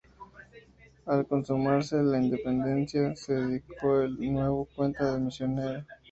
[1.05, 5.85] Al consumarse la independencia se dedicó de nueva cuenta al ministerio.